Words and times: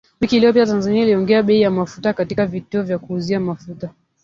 Wiki 0.21 0.35
iliyopitaTanzania 0.37 1.03
iliongeza 1.03 1.43
bei 1.43 1.61
ya 1.61 1.71
mafuta 1.71 2.13
katika 2.13 2.45
vituo 2.45 2.81
vya 2.83 2.99
kuuzia 2.99 3.39
mafuta 3.39 3.89